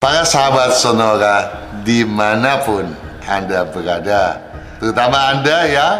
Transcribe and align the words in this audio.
Para 0.00 0.24
sahabat 0.24 0.80
Sonora 0.80 1.68
di 1.84 2.08
mana 2.08 2.64
pun 2.64 2.88
Anda 3.28 3.68
berada, 3.68 4.40
terutama 4.80 5.28
Anda 5.28 5.68
yang 5.68 5.96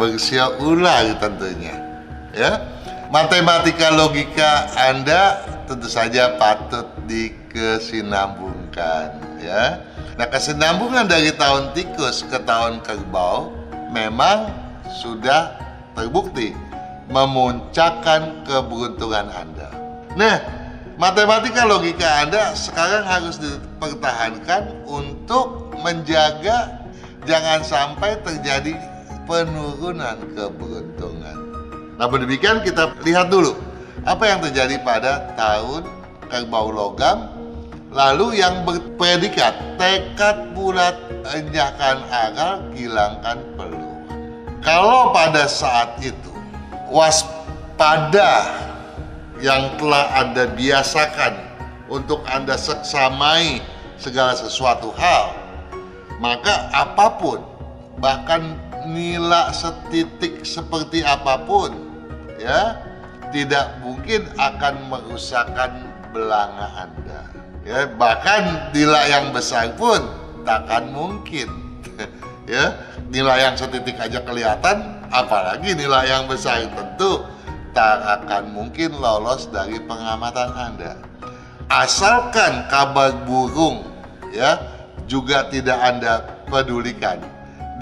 berusia 0.00 0.48
ular 0.64 1.12
tentunya, 1.20 1.76
ya. 2.32 2.56
Matematika 3.12 3.92
logika 3.92 4.72
Anda 4.80 5.44
tentu 5.68 5.92
saja 5.92 6.40
patut 6.40 6.88
dikesinambungkan, 7.04 9.12
ya. 9.44 9.76
Nah, 10.16 10.24
kesinambungan 10.32 11.04
dari 11.04 11.28
tahun 11.36 11.76
tikus 11.76 12.24
ke 12.24 12.40
tahun 12.48 12.80
kerbau 12.80 13.52
memang 13.92 14.48
sudah 15.04 15.52
terbukti 15.92 16.56
memuncakkan 17.12 18.40
keberuntungan 18.48 19.28
Anda. 19.36 19.68
Nah, 20.16 20.40
matematika 21.04 21.68
logika 21.68 22.24
Anda 22.24 22.56
sekarang 22.56 23.04
harus 23.04 23.36
dipertahankan 23.36 24.88
untuk 24.88 25.76
menjaga 25.84 26.80
jangan 27.28 27.60
sampai 27.60 28.16
terjadi 28.24 28.72
penurunan 29.28 30.16
keberuntungan. 30.32 31.36
Namun 32.00 32.24
demikian 32.24 32.64
kita 32.64 32.96
lihat 33.04 33.28
dulu 33.28 33.52
apa 34.08 34.24
yang 34.24 34.40
terjadi 34.48 34.80
pada 34.80 35.28
tahun 35.36 35.84
kerbau 36.32 36.72
logam 36.72 37.28
lalu 37.92 38.40
yang 38.40 38.64
berpredikat 38.64 39.76
tekad 39.76 40.56
bulat 40.56 40.96
enyahkan 41.36 42.00
akal 42.08 42.64
hilangkan 42.72 43.44
peluh. 43.60 43.92
Kalau 44.64 45.12
pada 45.12 45.44
saat 45.44 46.00
itu 46.00 46.32
waspada 46.88 48.48
yang 49.44 49.76
telah 49.76 50.24
Anda 50.24 50.48
biasakan 50.56 51.36
untuk 51.92 52.24
Anda 52.24 52.56
seksamai 52.56 53.60
segala 54.00 54.32
sesuatu 54.32 54.88
hal, 54.96 55.36
maka 56.16 56.72
apa 56.72 57.20
pun, 57.20 57.44
bahkan 58.00 58.56
nilai 58.88 59.52
setitik 59.52 60.48
seperti 60.48 61.04
apa 61.04 61.44
pun, 61.44 61.76
ya, 62.40 62.80
tidak 63.36 63.84
mungkin 63.84 64.24
akan 64.40 64.88
merusakkan 64.88 65.92
belanga 66.16 66.88
Anda. 66.88 67.20
Ya, 67.68 67.84
bahkan 68.00 68.72
nilai 68.72 69.12
yang 69.12 69.28
besar 69.36 69.76
pun 69.76 70.00
takkan 70.48 70.88
mungkin. 70.88 71.52
ya, 72.48 72.80
nilai 73.12 73.44
yang 73.44 73.60
setitik 73.60 74.00
aja 74.00 74.24
kelihatan, 74.24 75.04
apalagi 75.12 75.76
nilai 75.76 76.08
yang 76.08 76.24
besar 76.24 76.64
tentu 76.72 77.33
tak 77.74 78.22
akan 78.22 78.54
mungkin 78.54 78.94
lolos 78.94 79.50
dari 79.50 79.82
pengamatan 79.82 80.50
Anda. 80.54 80.94
Asalkan 81.66 82.70
kabar 82.70 83.26
burung 83.26 83.82
ya 84.30 84.62
juga 85.10 85.50
tidak 85.50 85.76
Anda 85.82 86.22
pedulikan. 86.46 87.18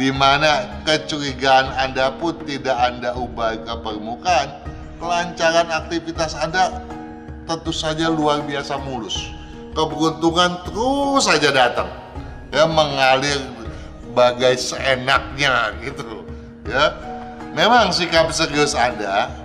Di 0.00 0.08
mana 0.08 0.80
kecurigaan 0.88 1.68
Anda 1.76 2.16
pun 2.16 2.40
tidak 2.48 2.74
Anda 2.74 3.12
ubah 3.12 3.60
ke 3.60 3.74
permukaan, 3.84 4.48
kelancaran 4.96 5.68
aktivitas 5.68 6.32
Anda 6.40 6.80
tentu 7.44 7.70
saja 7.70 8.08
luar 8.08 8.40
biasa 8.48 8.80
mulus. 8.80 9.28
Keberuntungan 9.76 10.64
terus 10.64 11.28
saja 11.28 11.52
datang. 11.52 11.92
Ya 12.48 12.64
mengalir 12.64 13.40
bagai 14.16 14.56
seenaknya 14.56 15.76
gitu 15.84 16.24
ya. 16.64 16.96
Memang 17.52 17.92
sikap 17.92 18.32
serius 18.32 18.72
Anda 18.72 19.41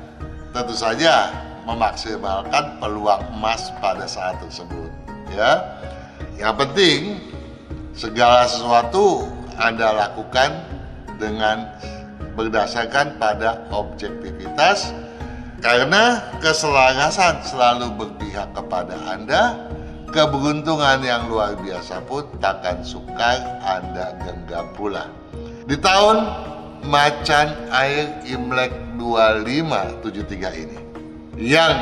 tentu 0.58 0.74
saja 0.74 1.30
memaksimalkan 1.70 2.82
peluang 2.82 3.22
emas 3.38 3.70
pada 3.78 4.10
saat 4.10 4.42
tersebut 4.42 4.90
ya. 5.30 5.62
Yang 6.34 6.56
penting 6.66 7.02
segala 7.94 8.50
sesuatu 8.50 9.30
anda 9.62 9.94
lakukan 9.94 10.66
dengan 11.22 11.70
berdasarkan 12.34 13.22
pada 13.22 13.70
objektivitas 13.70 14.94
karena 15.62 16.26
keselarasan 16.42 17.46
selalu 17.46 17.94
berpihak 17.94 18.50
kepada 18.58 18.98
anda. 19.06 19.70
Keberuntungan 20.08 21.04
yang 21.04 21.28
luar 21.28 21.60
biasa 21.60 22.00
pun 22.08 22.24
takkan 22.40 22.80
sukar 22.80 23.44
anda 23.60 24.16
genggam 24.24 24.72
pula. 24.72 25.12
Di 25.68 25.76
tahun 25.76 26.24
macan 26.86 27.54
air 27.74 28.12
Imlek 28.28 28.74
2573 29.00 30.64
ini 30.68 30.80
yang 31.38 31.74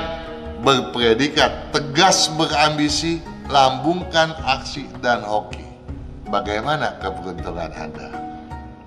berpredikat 0.62 1.72
tegas 1.72 2.28
berambisi, 2.36 3.24
lambungkan 3.48 4.36
aksi 4.44 4.88
dan 5.00 5.24
hoki. 5.24 5.64
Bagaimana 6.28 6.98
keberuntungan 7.00 7.72
Anda? 7.72 8.10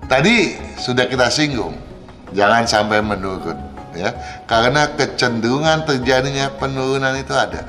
Tadi 0.09 0.59
sudah 0.75 1.07
kita 1.07 1.31
singgung, 1.31 1.77
jangan 2.35 2.67
sampai 2.67 2.99
menurun 2.99 3.57
ya. 3.95 4.11
Karena 4.45 4.91
kecenderungan 4.93 5.87
terjadinya 5.87 6.51
penurunan 6.59 7.15
itu 7.15 7.33
ada. 7.33 7.63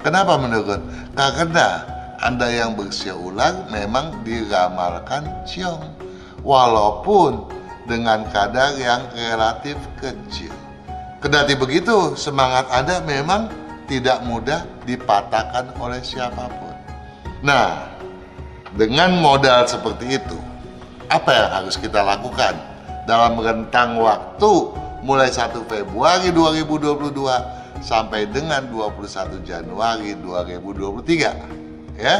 Kenapa 0.00 0.40
menurun? 0.40 0.82
Karena 1.14 1.86
Anda 2.22 2.48
yang 2.50 2.74
berusia 2.74 3.14
ulang 3.14 3.68
memang 3.70 4.22
diramalkan 4.26 5.46
ciong. 5.46 6.00
Walaupun 6.42 7.51
dengan 7.86 8.26
kadar 8.30 8.78
yang 8.78 9.10
relatif 9.14 9.76
kecil. 9.98 10.52
Kedati 11.22 11.54
begitu, 11.54 12.18
semangat 12.18 12.66
Anda 12.70 12.98
memang 13.06 13.46
tidak 13.86 14.22
mudah 14.26 14.66
dipatahkan 14.86 15.78
oleh 15.78 16.02
siapa 16.02 16.50
pun. 16.50 16.74
Nah, 17.46 17.90
dengan 18.74 19.18
modal 19.18 19.66
seperti 19.66 20.18
itu, 20.18 20.38
apa 21.06 21.30
yang 21.30 21.48
harus 21.62 21.78
kita 21.78 22.02
lakukan 22.02 22.58
dalam 23.06 23.38
rentang 23.38 23.98
waktu 24.02 24.52
mulai 25.02 25.30
1 25.30 25.62
Februari 25.66 26.30
2022 26.30 27.82
sampai 27.82 28.26
dengan 28.30 28.66
21 28.70 29.42
Januari 29.46 30.18
2023? 30.18 31.98
Ya. 31.98 32.16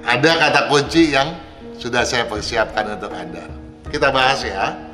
Ada 0.00 0.30
kata 0.40 0.60
kunci 0.72 1.12
yang 1.12 1.36
sudah 1.76 2.08
saya 2.08 2.24
persiapkan 2.24 2.96
untuk 2.96 3.12
Anda. 3.12 3.44
Kita 3.92 4.08
bahas 4.08 4.40
ya 4.40 4.89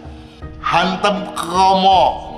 hantem 0.67 1.31
kromo. 1.39 2.35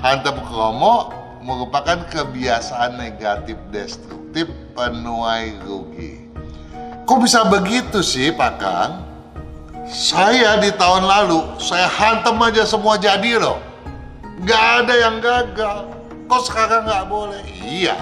Hantem 0.00 0.32
kromo 0.48 1.12
merupakan 1.44 2.00
kebiasaan 2.08 2.96
negatif 2.96 3.60
destruktif 3.68 4.48
penuai 4.72 5.60
rugi. 5.60 6.32
Kok 7.04 7.18
bisa 7.20 7.44
begitu 7.52 8.00
sih 8.00 8.32
Pak 8.32 8.52
Kang? 8.56 8.92
Saya 9.90 10.56
di 10.62 10.72
tahun 10.72 11.04
lalu, 11.04 11.60
saya 11.60 11.90
hantem 11.90 12.38
aja 12.40 12.64
semua 12.64 12.96
jadi 12.96 13.36
loh. 13.36 13.60
Gak 14.46 14.86
ada 14.86 14.94
yang 14.96 15.16
gagal. 15.20 15.90
Kok 16.30 16.42
sekarang 16.46 16.86
gak 16.88 17.10
boleh? 17.10 17.42
Iya. 17.60 17.98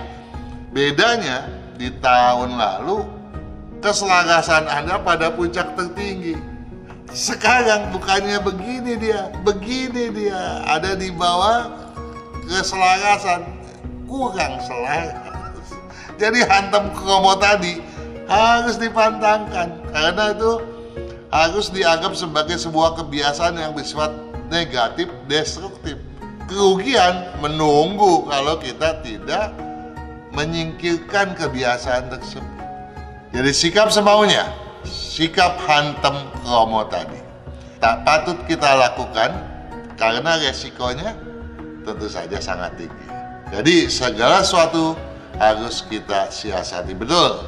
Bedanya 0.71 1.49
di 1.81 1.89
tahun 1.99 2.61
lalu, 2.61 3.09
keselarasan 3.81 4.69
Anda 4.69 5.01
pada 5.01 5.33
puncak 5.33 5.73
tertinggi 5.75 6.37
sekarang 7.13 7.93
bukannya 7.93 8.39
begini 8.45 9.01
dia, 9.01 9.33
begini 9.41 10.13
dia, 10.13 10.65
ada 10.69 10.93
di 10.93 11.09
bawah 11.09 11.73
keselarasan, 12.45 13.49
kurang 14.05 14.61
selaras. 14.65 15.73
Jadi 16.19 16.43
hantam 16.45 16.91
kromo 16.93 17.39
tadi 17.39 17.79
harus 18.29 18.77
dipantangkan 18.77 19.71
karena 19.95 20.35
itu 20.35 20.53
harus 21.29 21.69
dianggap 21.73 22.13
sebagai 22.17 22.57
sebuah 22.61 22.99
kebiasaan 22.99 23.57
yang 23.57 23.73
bersifat 23.73 24.13
negatif, 24.53 25.09
destruktif. 25.29 25.97
Kerugian 26.49 27.37
menunggu 27.45 28.25
kalau 28.25 28.57
kita 28.57 29.05
tidak 29.05 29.53
menyingkirkan 30.33 31.37
kebiasaan 31.37 32.09
tersebut. 32.09 32.57
Jadi 33.37 33.53
sikap 33.53 33.93
semaunya, 33.93 34.49
sikap 34.87 35.59
hantem 35.67 36.15
kromo 36.43 36.87
tadi 36.87 37.29
tak 37.79 38.03
patut 38.03 38.39
kita 38.51 38.75
lakukan 38.75 39.31
karena 39.95 40.39
resikonya 40.39 41.15
tentu 41.87 42.07
saja 42.11 42.39
sangat 42.43 42.75
tinggi. 42.75 43.07
Jadi 43.55 43.89
segala 43.89 44.43
sesuatu 44.43 44.99
harus 45.39 45.87
kita 45.87 46.29
siasati 46.29 46.93
betul. 46.93 47.47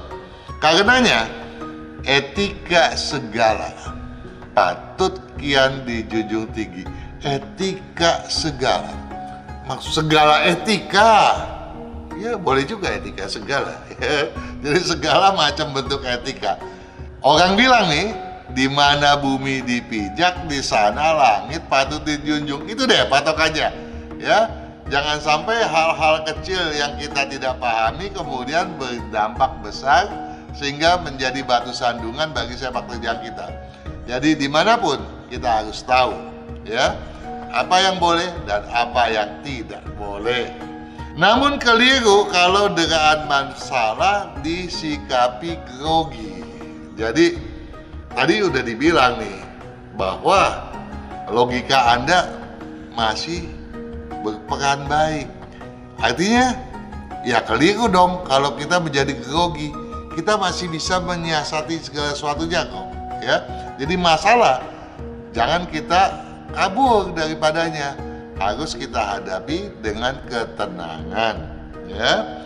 Karenanya 0.62 1.26
etika 2.06 2.94
segala 2.94 3.74
patut 4.54 5.18
kian 5.36 5.82
dijunjung 5.82 6.46
tinggi. 6.54 6.86
Etika 7.20 8.24
segala. 8.30 8.94
Maksud 9.66 10.06
segala 10.06 10.46
etika. 10.46 11.36
Ya 12.16 12.38
boleh 12.38 12.64
juga 12.64 12.94
etika 12.94 13.26
segala. 13.26 13.82
Jadi 14.62 14.80
segala 14.84 15.34
macam 15.34 15.74
bentuk 15.74 16.06
etika 16.06 16.56
Orang 17.20 17.60
bilang 17.60 17.92
nih, 17.92 18.16
di 18.56 18.64
mana 18.64 19.20
bumi 19.20 19.60
dipijak, 19.60 20.48
di 20.48 20.64
sana 20.64 21.12
langit 21.12 21.60
patut 21.68 22.00
dijunjung. 22.00 22.64
Itu 22.64 22.88
deh 22.88 23.04
patokannya. 23.12 23.68
Ya, 24.16 24.48
jangan 24.88 25.20
sampai 25.20 25.60
hal-hal 25.60 26.24
kecil 26.24 26.60
yang 26.72 26.96
kita 26.96 27.28
tidak 27.28 27.60
pahami 27.60 28.08
kemudian 28.08 28.72
berdampak 28.80 29.52
besar 29.60 30.08
sehingga 30.56 30.96
menjadi 31.04 31.44
batu 31.44 31.76
sandungan 31.76 32.32
bagi 32.32 32.56
sepak 32.56 32.88
terjang 32.88 33.20
kita. 33.20 33.52
Jadi 34.08 34.40
di 34.40 34.48
mana 34.48 34.80
pun 34.80 34.98
kita 35.28 35.62
harus 35.62 35.84
tahu 35.84 36.16
ya 36.66 36.98
apa 37.52 37.76
yang 37.84 38.00
boleh 38.00 38.32
dan 38.48 38.64
apa 38.72 39.12
yang 39.12 39.30
tidak 39.44 39.84
boleh. 40.00 40.48
Namun 41.20 41.60
keliru 41.60 42.26
kalau 42.32 42.72
dengan 42.72 43.28
masalah 43.28 44.32
disikapi 44.40 45.60
grogi. 45.68 46.39
Jadi 47.00 47.40
tadi 48.12 48.44
udah 48.44 48.60
dibilang 48.60 49.24
nih 49.24 49.40
bahwa 49.96 50.68
logika 51.32 51.96
Anda 51.96 52.28
masih 52.92 53.48
berperan 54.20 54.84
baik. 54.84 55.24
Artinya 55.96 56.60
ya 57.24 57.40
keliru 57.40 57.88
dong 57.88 58.28
kalau 58.28 58.52
kita 58.60 58.76
menjadi 58.76 59.16
grogi. 59.24 59.72
Kita 60.12 60.36
masih 60.36 60.68
bisa 60.68 61.00
menyiasati 61.00 61.80
segala 61.80 62.12
sesuatunya 62.12 62.68
kok. 62.68 62.86
Ya. 63.24 63.36
Jadi 63.80 63.96
masalah 63.96 64.60
jangan 65.32 65.64
kita 65.72 66.20
kabur 66.52 67.16
daripadanya. 67.16 67.96
Harus 68.40 68.72
kita 68.72 68.96
hadapi 68.96 69.68
dengan 69.84 70.16
ketenangan, 70.24 71.36
ya. 71.92 72.40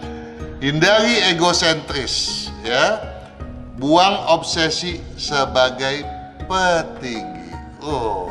Hindari 0.59 1.23
egosentris, 1.31 2.51
ya. 2.67 3.14
Buang 3.75 4.31
obsesi 4.31 5.03
sebagai 5.19 6.07
petinggi. 6.47 7.51
Oh, 7.83 8.31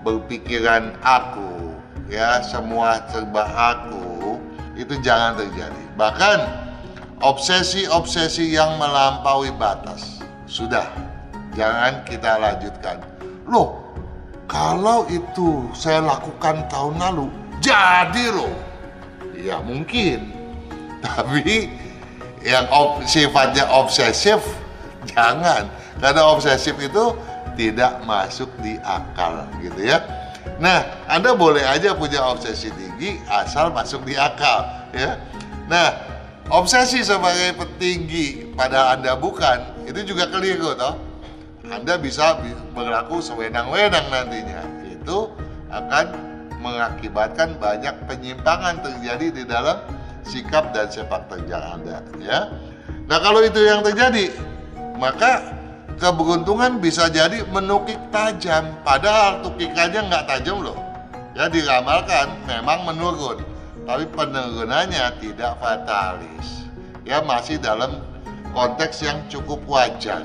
berpikiran 0.00 0.96
aku, 1.04 1.76
ya, 2.08 2.40
semua 2.40 3.04
serba 3.12 3.44
aku, 3.76 4.40
itu 4.80 4.96
jangan 5.04 5.36
terjadi. 5.36 5.84
Bahkan 6.00 6.38
obsesi-obsesi 7.20 8.56
yang 8.56 8.80
melampaui 8.80 9.52
batas 9.60 10.24
sudah 10.48 10.88
jangan 11.52 12.00
kita 12.08 12.40
lanjutkan. 12.40 13.04
Loh, 13.44 13.84
kalau 14.48 15.04
itu 15.12 15.68
saya 15.76 16.00
lakukan 16.02 16.64
tahun 16.72 16.96
lalu, 16.98 17.26
jadi 17.60 18.32
loh. 18.32 18.54
Ya 19.36 19.60
mungkin. 19.60 20.32
Tapi 21.04 21.68
yang 22.44 22.64
ob, 22.72 23.04
sifatnya 23.04 23.68
obsesif, 23.68 24.40
jangan. 25.10 25.66
Karena 25.98 26.22
obsesif 26.30 26.78
itu 26.78 27.14
tidak 27.58 28.00
masuk 28.08 28.48
di 28.64 28.78
akal 28.80 29.44
gitu 29.60 29.84
ya. 29.84 30.00
Nah, 30.56 30.84
Anda 31.08 31.36
boleh 31.36 31.64
aja 31.64 31.92
punya 31.92 32.24
obsesi 32.24 32.72
tinggi 32.72 33.20
asal 33.28 33.72
masuk 33.72 34.04
di 34.08 34.16
akal 34.16 34.64
ya. 34.96 35.20
Nah, 35.68 35.92
obsesi 36.48 37.04
sebagai 37.04 37.56
petinggi 37.56 38.56
pada 38.56 38.96
Anda 38.96 39.16
bukan, 39.16 39.84
itu 39.84 40.14
juga 40.14 40.28
keliru 40.28 40.72
toh. 40.76 40.96
Anda 41.68 42.00
bisa 42.00 42.40
berlaku 42.72 43.20
sewenang-wenang 43.20 44.08
nantinya. 44.08 44.64
Itu 44.88 45.30
akan 45.70 46.06
mengakibatkan 46.60 47.56
banyak 47.56 47.94
penyimpangan 48.04 48.84
terjadi 48.84 49.26
di 49.32 49.42
dalam 49.48 49.80
sikap 50.26 50.76
dan 50.76 50.92
sepak 50.92 51.28
terjang 51.32 51.80
Anda 51.80 52.04
ya. 52.20 52.52
Nah, 53.08 53.18
kalau 53.18 53.40
itu 53.42 53.64
yang 53.64 53.80
terjadi, 53.80 54.30
maka 55.00 55.40
keberuntungan 55.96 56.76
bisa 56.78 57.08
jadi 57.08 57.48
menukik 57.48 57.96
tajam. 58.12 58.68
Padahal 58.84 59.40
tukikannya 59.40 60.12
nggak 60.12 60.24
tajam 60.28 60.60
loh. 60.60 60.76
Ya 61.32 61.48
diramalkan 61.48 62.36
memang 62.44 62.84
menurun. 62.84 63.40
Tapi 63.88 64.04
penurunannya 64.12 65.16
tidak 65.24 65.56
fatalis. 65.56 66.68
Ya 67.08 67.24
masih 67.24 67.56
dalam 67.56 68.04
konteks 68.52 69.00
yang 69.00 69.24
cukup 69.32 69.64
wajar. 69.64 70.20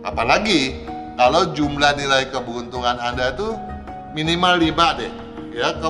Apalagi 0.00 0.88
kalau 1.20 1.52
jumlah 1.52 1.94
nilai 2.00 2.32
keberuntungan 2.32 2.96
anda 2.96 3.36
itu 3.36 3.54
minimal 4.16 4.56
5 4.56 5.00
deh. 5.00 5.12
Ya 5.52 5.76
ke 5.76 5.88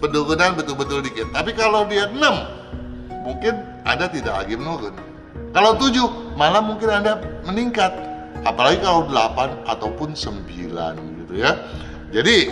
penurunan 0.00 0.56
betul-betul 0.56 1.04
dikit. 1.04 1.28
Tapi 1.36 1.52
kalau 1.52 1.84
dia 1.84 2.08
6 2.08 2.16
mungkin 3.22 3.60
anda 3.84 4.08
tidak 4.08 4.44
lagi 4.44 4.56
menurun. 4.56 4.96
Kalau 5.54 5.78
7 5.78 6.23
malah 6.34 6.62
mungkin 6.62 6.90
anda 6.90 7.18
meningkat 7.46 7.94
apalagi 8.44 8.82
kalau 8.82 9.06
8 9.08 9.64
ataupun 9.66 10.12
9 10.12 10.46
gitu 11.24 11.34
ya. 11.38 11.52
Jadi 12.14 12.50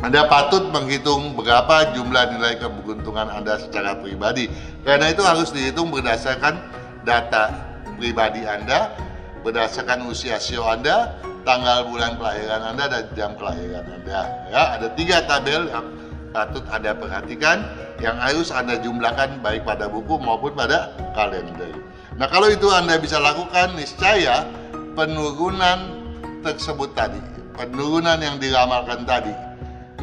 anda 0.00 0.24
patut 0.24 0.72
menghitung 0.72 1.36
berapa 1.36 1.92
jumlah 1.92 2.32
nilai 2.32 2.56
keberuntungan 2.56 3.28
Anda 3.28 3.60
secara 3.60 4.00
pribadi. 4.00 4.48
Karena 4.80 5.12
itu 5.12 5.20
harus 5.20 5.52
dihitung 5.52 5.92
berdasarkan 5.92 6.56
data 7.04 7.52
pribadi 8.00 8.48
Anda 8.48 8.96
berdasarkan 9.44 10.08
usia 10.08 10.40
sio 10.40 10.64
Anda 10.64 11.20
tanggal 11.44 11.92
bulan 11.92 12.16
kelahiran 12.16 12.72
Anda 12.72 12.84
dan 12.88 13.04
jam 13.12 13.30
kelahiran 13.36 13.84
Anda. 13.92 14.20
Ya 14.48 14.62
ada 14.80 14.88
tiga 14.96 15.20
tabel 15.28 15.68
yang 15.68 15.84
patut 16.32 16.64
Anda 16.72 16.96
perhatikan 16.96 17.68
yang 18.00 18.16
harus 18.16 18.48
Anda 18.48 18.80
jumlahkan 18.80 19.44
baik 19.44 19.68
pada 19.68 19.84
buku 19.92 20.16
maupun 20.16 20.56
pada 20.56 20.96
kalender 21.12 21.76
nah 22.20 22.28
kalau 22.28 22.52
itu 22.52 22.68
Anda 22.68 23.00
bisa 23.00 23.16
lakukan 23.16 23.80
niscaya 23.80 24.44
penurunan 24.92 26.04
tersebut 26.44 26.92
tadi, 26.92 27.16
penurunan 27.56 28.20
yang 28.20 28.36
diramalkan 28.36 29.08
tadi, 29.08 29.32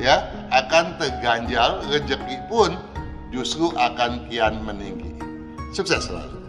ya 0.01 0.25
akan 0.49 0.97
terganjal 0.97 1.85
rezeki 1.85 2.37
pun 2.49 2.73
justru 3.29 3.69
akan 3.77 4.25
kian 4.29 4.57
meninggi. 4.65 5.13
Sukses 5.75 6.09
selalu. 6.09 6.41